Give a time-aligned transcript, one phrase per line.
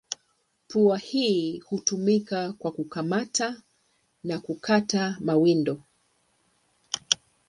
[0.67, 3.61] Pua hii hutumika kwa kukamata
[4.23, 5.83] na kukata mawindo.